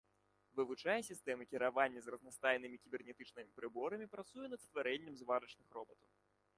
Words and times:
Вывучае 0.59 0.95
сістэмы 1.09 1.43
кіравання 1.51 1.99
з 2.05 2.13
разнастайнымі 2.15 2.81
кібернетычнымі 2.87 3.55
прыборамі, 3.61 4.11
працуе 4.15 4.45
над 4.57 4.61
стварэннем 4.67 5.15
зварачных 5.23 5.67
робатаў. 5.79 6.09